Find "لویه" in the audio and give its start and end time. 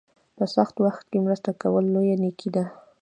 1.93-2.15